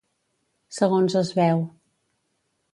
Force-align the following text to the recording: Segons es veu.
Segons 0.77 1.17
es 1.21 1.29
veu. 1.43 1.63